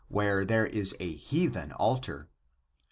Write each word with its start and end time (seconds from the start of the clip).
where 0.07 0.43
there 0.43 0.65
is 0.65 0.95
a 0.99 1.13
heathen 1.13 1.71
altar. 1.73 2.27